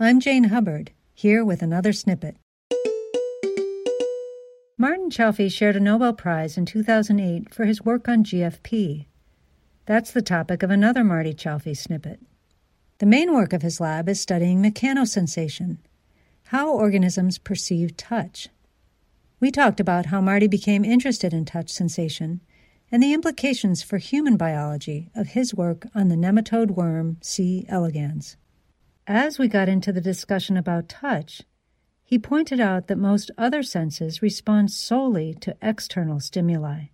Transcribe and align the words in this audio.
I'm 0.00 0.20
Jane 0.20 0.44
Hubbard, 0.44 0.92
here 1.12 1.44
with 1.44 1.60
another 1.60 1.90
SNPet. 1.90 2.36
Martin 4.78 5.10
Chalfie 5.10 5.50
shared 5.50 5.74
a 5.74 5.80
Nobel 5.80 6.12
Prize 6.12 6.56
in 6.56 6.66
2008 6.66 7.52
for 7.52 7.64
his 7.64 7.84
work 7.84 8.06
on 8.06 8.22
GFP. 8.22 9.06
That's 9.86 10.12
the 10.12 10.22
topic 10.22 10.62
of 10.62 10.70
another 10.70 11.02
Marty 11.02 11.34
Chalfie 11.34 11.72
SNPet. 11.72 12.18
The 12.98 13.06
main 13.06 13.34
work 13.34 13.52
of 13.52 13.62
his 13.62 13.80
lab 13.80 14.08
is 14.08 14.20
studying 14.20 14.62
mechanosensation, 14.62 15.78
how 16.44 16.72
organisms 16.72 17.36
perceive 17.36 17.96
touch. 17.96 18.50
We 19.40 19.50
talked 19.50 19.80
about 19.80 20.06
how 20.06 20.20
Marty 20.20 20.46
became 20.46 20.84
interested 20.84 21.34
in 21.34 21.44
touch 21.44 21.70
sensation 21.70 22.40
and 22.92 23.02
the 23.02 23.12
implications 23.12 23.82
for 23.82 23.98
human 23.98 24.36
biology 24.36 25.10
of 25.16 25.30
his 25.30 25.56
work 25.56 25.88
on 25.92 26.06
the 26.06 26.14
nematode 26.14 26.70
worm 26.70 27.16
C. 27.20 27.66
elegans. 27.68 28.36
As 29.10 29.38
we 29.38 29.48
got 29.48 29.70
into 29.70 29.90
the 29.90 30.02
discussion 30.02 30.58
about 30.58 30.90
touch, 30.90 31.40
he 32.04 32.18
pointed 32.18 32.60
out 32.60 32.88
that 32.88 32.98
most 32.98 33.30
other 33.38 33.62
senses 33.62 34.20
respond 34.20 34.70
solely 34.70 35.32
to 35.40 35.56
external 35.62 36.20
stimuli. 36.20 36.88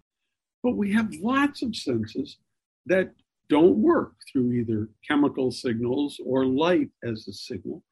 But 0.63 0.77
we 0.77 0.93
have 0.93 1.13
lots 1.21 1.61
of 1.63 1.75
senses 1.75 2.39
that 2.87 3.11
don't 3.49 3.79
work 3.79 4.13
through 4.31 4.53
either 4.53 4.91
chemical 5.09 5.51
signals 5.51 6.21
or 6.25 6.47
light 6.47 6.91
as 7.03 7.27
a 7.27 7.33
signal. 7.33 7.83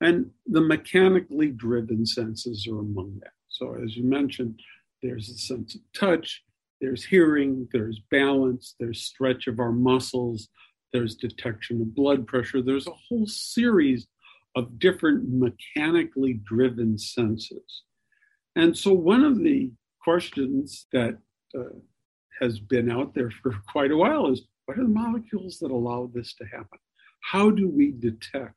And 0.00 0.30
the 0.46 0.60
mechanically 0.60 1.50
driven 1.50 2.06
senses 2.06 2.68
are 2.70 2.78
among 2.78 3.18
that. 3.24 3.32
So, 3.48 3.74
as 3.82 3.96
you 3.96 4.04
mentioned, 4.04 4.60
there's 5.02 5.28
a 5.28 5.34
sense 5.34 5.74
of 5.74 5.80
touch, 5.92 6.44
there's 6.80 7.04
hearing, 7.04 7.66
there's 7.72 8.00
balance, 8.12 8.76
there's 8.78 9.02
stretch 9.02 9.48
of 9.48 9.58
our 9.58 9.72
muscles, 9.72 10.50
there's 10.92 11.14
detection 11.14 11.80
of 11.80 11.94
blood 11.94 12.26
pressure. 12.26 12.62
There's 12.62 12.86
a 12.86 12.92
whole 12.92 13.26
series 13.26 14.06
of 14.54 14.78
different 14.78 15.28
mechanically 15.28 16.34
driven 16.34 16.98
senses. 16.98 17.82
And 18.54 18.76
so, 18.76 18.92
one 18.92 19.24
of 19.24 19.38
the 19.38 19.70
questions 20.02 20.86
that 20.92 21.16
uh, 21.56 21.78
has 22.40 22.58
been 22.58 22.90
out 22.90 23.14
there 23.14 23.30
for 23.42 23.54
quite 23.68 23.90
a 23.90 23.96
while 23.96 24.30
is 24.30 24.42
what 24.66 24.78
are 24.78 24.82
the 24.82 24.88
molecules 24.88 25.58
that 25.58 25.70
allow 25.70 26.10
this 26.12 26.34
to 26.34 26.44
happen? 26.44 26.78
How 27.20 27.50
do 27.50 27.68
we 27.68 27.92
detect 27.92 28.54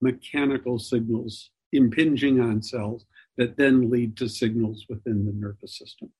mechanical 0.00 0.78
signals 0.78 1.50
impinging 1.72 2.40
on 2.40 2.62
cells 2.62 3.04
that 3.36 3.56
then 3.56 3.90
lead 3.90 4.16
to 4.16 4.28
signals 4.28 4.86
within 4.88 5.24
the 5.24 5.32
nervous 5.32 5.78
system? 5.78 6.10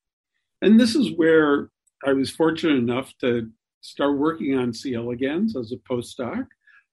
And 0.63 0.79
this 0.79 0.95
is 0.95 1.17
where 1.17 1.71
I 2.05 2.13
was 2.13 2.31
fortunate 2.31 2.77
enough 2.77 3.13
to 3.21 3.51
start 3.89 4.19
working 4.19 4.57
on 4.57 4.73
C. 4.73 4.95
elegans 4.95 5.57
as 5.57 5.73
a 5.73 5.77
postdoc 5.77 6.47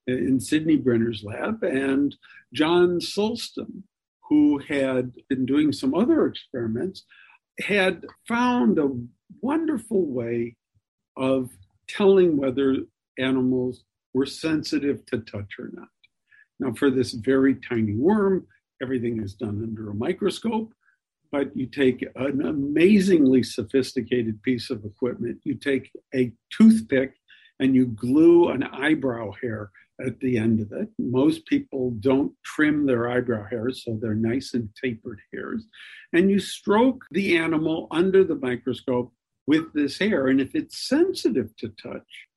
in 0.08 0.40
Sidney 0.40 0.78
Brenner's 0.78 1.24
lab, 1.24 1.64
and 1.64 2.16
John 2.54 3.00
Sulston, 3.00 3.84
who 4.30 4.60
had 4.60 5.12
been 5.30 5.46
doing 5.46 5.72
some 5.72 5.94
other 5.94 6.26
experiments, 6.26 7.06
had 7.60 8.06
found 8.28 8.80
a 8.80 8.92
wonderful 9.42 10.06
way 10.06 10.56
of 11.18 11.50
telling 11.88 12.38
whether 12.38 12.78
animals 13.18 13.84
were 14.14 14.26
sensitive 14.26 15.06
to 15.08 15.20
touch 15.20 15.54
or 15.60 15.70
not. 15.74 15.90
Now, 16.60 16.74
for 16.74 16.90
this 16.90 17.12
very 17.12 17.56
tiny 17.56 17.96
worm, 17.96 18.48
everything 18.82 19.22
is 19.22 19.34
done 19.34 19.62
under 19.62 19.90
a 19.90 19.96
microscope, 19.96 20.74
but 21.36 21.54
you 21.54 21.66
take 21.66 22.06
an 22.16 22.46
amazingly 22.46 23.44
sophisticated 23.44 24.42
piece 24.42 24.70
of 24.70 24.86
equipment, 24.86 25.38
you 25.44 25.54
take 25.54 25.92
a 26.16 26.32
toothpick 26.50 27.16
and 27.60 27.76
you 27.76 27.88
glue 27.88 28.48
an 28.48 28.64
eyebrow 28.64 29.34
hair 29.42 29.70
at 30.06 30.18
the 30.22 30.38
end 30.38 30.62
of 30.62 30.72
it. 30.72 30.88
Most 30.98 31.46
people 31.46 31.92
don't 32.00 32.32
trim 32.46 32.86
their 32.86 33.10
eyebrow 33.10 33.46
hairs, 33.50 33.84
so 33.84 34.00
they're 34.02 34.16
nice 34.16 34.54
and 34.54 34.70
tapered 34.82 35.20
hairs. 35.34 35.66
And 36.14 36.32
you 36.32 36.40
stroke 36.40 37.04
the 37.12 37.38
animal 37.38 37.90
under 37.92 38.24
the 38.24 38.36
microscope 38.36 39.12
with 39.46 39.74
this 39.74 40.00
hair. 40.00 40.28
And 40.28 40.40
if 40.40 40.56
it's 40.56 40.88
sensitive 40.88 41.54
to 41.58 41.68
touch, 41.68 42.28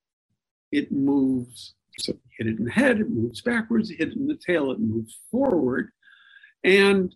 it 0.73 0.91
moves. 0.91 1.75
So 2.01 2.15
hit 2.37 2.49
it 2.49 2.59
in 2.59 2.65
the 2.65 2.73
head, 2.73 2.99
it 2.99 3.11
moves 3.11 3.43
backwards, 3.43 3.91
hit 3.91 4.09
it 4.09 4.17
in 4.17 4.27
the 4.27 4.39
tail, 4.45 4.73
it 4.73 4.81
moves 4.81 5.21
forward. 5.31 5.91
And 6.65 7.15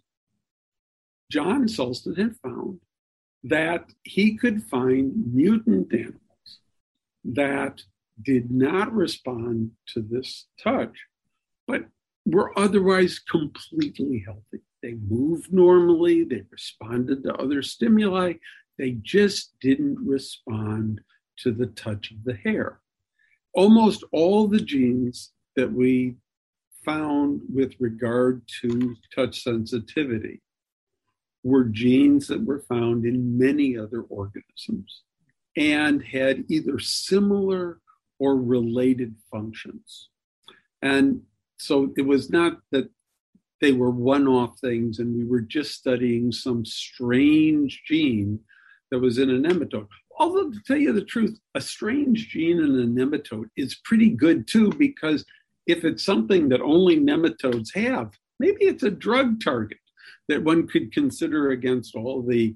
John 1.32 1.66
Sulston 1.66 2.19
had 2.19 2.37
found 2.43 2.81
that 3.44 3.87
he 4.03 4.37
could 4.37 4.62
find 4.65 5.32
mutant 5.32 5.91
animals 5.91 6.59
that 7.25 7.81
did 8.20 8.50
not 8.50 8.93
respond 8.93 9.71
to 9.94 10.03
this 10.03 10.48
touch, 10.62 10.94
but 11.66 11.87
were 12.26 12.56
otherwise 12.59 13.19
completely 13.19 14.22
healthy. 14.26 14.62
They 14.82 14.97
moved 15.09 15.54
normally, 15.54 16.25
they 16.25 16.42
responded 16.50 17.22
to 17.22 17.34
other 17.37 17.62
stimuli, 17.62 18.34
they 18.76 18.98
just 19.00 19.54
didn't 19.59 20.06
respond 20.06 21.00
to 21.38 21.50
the 21.50 21.69
touch 21.69 22.10
of 22.10 22.25
the 22.25 22.34
hair. 22.34 22.81
Almost 23.54 24.04
all 24.12 24.48
the 24.48 24.60
genes 24.60 25.32
that 25.56 25.72
we 25.72 26.16
found 26.84 27.41
with 27.50 27.72
regard 27.81 28.42
to 28.60 28.94
touch 29.15 29.42
sensitivity 29.42 30.42
were 31.44 31.64
genes 31.64 32.28
that 32.28 32.44
were 32.44 32.60
found 32.60 33.04
in 33.04 33.38
many 33.38 33.76
other 33.76 34.03
organisms 34.03 35.03
and 35.56 36.03
had 36.03 36.44
either 36.48 36.78
similar 36.78 37.80
or 38.19 38.36
related 38.36 39.14
functions. 39.30 40.08
And 40.80 41.22
so 41.58 41.92
it 41.97 42.03
was 42.03 42.30
not 42.30 42.58
that 42.70 42.88
they 43.60 43.72
were 43.72 43.91
one 43.91 44.26
off 44.26 44.58
things 44.58 44.98
and 44.98 45.16
we 45.16 45.25
were 45.25 45.41
just 45.41 45.72
studying 45.72 46.32
some 46.32 46.64
strange 46.64 47.82
gene 47.86 48.41
that 48.91 48.98
was 48.98 49.19
in 49.19 49.30
a 49.30 49.34
nematode. 49.34 49.88
Although, 50.19 50.50
to 50.50 50.60
tell 50.66 50.76
you 50.76 50.92
the 50.92 51.04
truth, 51.04 51.38
a 51.54 51.60
strange 51.60 52.28
gene 52.28 52.59
in 52.59 52.80
a 52.80 52.86
nematode 52.86 53.48
is 53.56 53.80
pretty 53.84 54.10
good 54.10 54.47
too, 54.47 54.70
because 54.72 55.24
if 55.66 55.84
it's 55.84 56.04
something 56.04 56.48
that 56.50 56.60
only 56.60 56.98
nematodes 56.98 57.74
have, 57.74 58.12
maybe 58.38 58.64
it's 58.64 58.82
a 58.82 58.91
drug 58.91 59.41
target 59.42 59.78
that 60.32 60.43
one 60.43 60.66
could 60.66 60.93
consider 60.93 61.50
against 61.50 61.94
all 61.94 62.22
the 62.22 62.54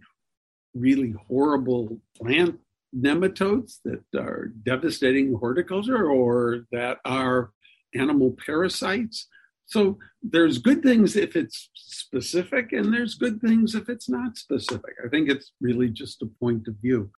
really 0.75 1.15
horrible 1.29 2.01
plant 2.17 2.59
nematodes 2.97 3.81
that 3.85 4.03
are 4.19 4.53
devastating 4.63 5.35
horticulture 5.35 6.07
or 6.07 6.67
that 6.73 6.99
are 7.05 7.51
animal 7.95 8.35
parasites. 8.45 9.27
So 9.67 9.99
there's 10.23 10.57
good 10.57 10.83
things 10.83 11.17
if 11.17 11.37
it's 11.37 11.69
specific, 11.75 12.73
and 12.73 12.95
there's 12.95 13.15
good 13.15 13.43
things 13.43 13.75
if 13.75 13.91
it's 13.91 14.09
not 14.09 14.39
specific. 14.39 14.95
I 15.05 15.09
think 15.09 15.29
it's 15.29 15.53
really 15.61 15.91
just 15.91 16.23
a 16.23 16.31
point 16.41 16.69
of 16.69 16.77
view. 16.81 17.11